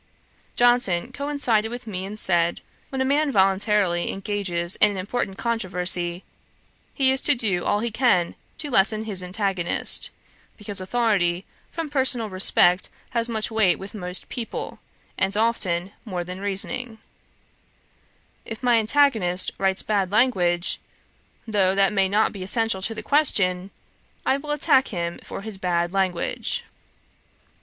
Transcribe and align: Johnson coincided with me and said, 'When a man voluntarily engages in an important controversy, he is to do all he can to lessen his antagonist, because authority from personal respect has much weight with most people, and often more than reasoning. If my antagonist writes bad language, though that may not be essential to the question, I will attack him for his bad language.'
Johnson 0.55 1.11
coincided 1.11 1.69
with 1.69 1.85
me 1.85 2.05
and 2.05 2.17
said, 2.17 2.61
'When 2.89 3.01
a 3.01 3.05
man 3.05 3.31
voluntarily 3.31 4.09
engages 4.11 4.75
in 4.77 4.89
an 4.89 4.97
important 4.97 5.37
controversy, 5.37 6.23
he 6.91 7.11
is 7.11 7.21
to 7.21 7.35
do 7.35 7.63
all 7.65 7.81
he 7.81 7.91
can 7.91 8.33
to 8.57 8.71
lessen 8.71 9.03
his 9.03 9.21
antagonist, 9.21 10.09
because 10.57 10.81
authority 10.81 11.45
from 11.71 11.87
personal 11.87 12.31
respect 12.31 12.89
has 13.11 13.29
much 13.29 13.51
weight 13.51 13.77
with 13.77 13.93
most 13.93 14.27
people, 14.27 14.79
and 15.19 15.37
often 15.37 15.91
more 16.03 16.23
than 16.23 16.41
reasoning. 16.41 16.97
If 18.43 18.63
my 18.63 18.79
antagonist 18.79 19.51
writes 19.59 19.83
bad 19.83 20.11
language, 20.11 20.79
though 21.47 21.75
that 21.75 21.93
may 21.93 22.09
not 22.09 22.31
be 22.33 22.41
essential 22.41 22.81
to 22.81 22.95
the 22.95 23.03
question, 23.03 23.69
I 24.25 24.37
will 24.37 24.49
attack 24.49 24.87
him 24.87 25.19
for 25.23 25.41
his 25.41 25.59
bad 25.59 25.93
language.' 25.93 26.63